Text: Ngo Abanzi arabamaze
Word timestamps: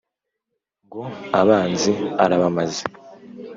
Ngo 0.85 1.01
Abanzi 1.41 1.91
arabamaze 2.23 2.83